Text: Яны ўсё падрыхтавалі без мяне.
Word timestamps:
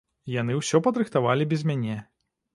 Яны 0.35 0.55
ўсё 0.61 0.81
падрыхтавалі 0.87 1.49
без 1.53 1.67
мяне. 1.75 2.01